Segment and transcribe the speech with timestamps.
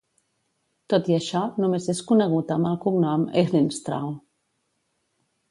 [0.93, 4.11] Tot i això, només és conegut amb el cognom Ehrenstrahl.